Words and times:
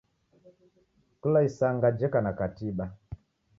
Kula 1.21 1.39
isanga 1.49 1.87
jeka 1.97 2.19
na 2.21 2.31
katiba. 2.39 2.85